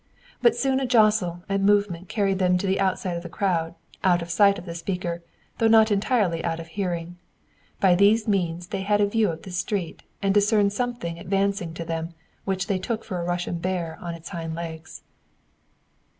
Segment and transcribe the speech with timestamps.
[0.41, 4.23] But soon a jostle and movement carried them to the outside of the crowd, out
[4.23, 5.21] of sight of the speaker,
[5.59, 7.19] though not entirely out of hearing.
[7.79, 11.85] By these means they had a view of the street, and discerned something advancing to
[11.85, 15.03] them, which they took for a Russian bear on its hind legs.